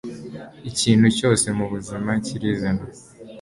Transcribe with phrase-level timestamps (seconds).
[0.69, 2.83] ikintu cyose mubuzima kirizana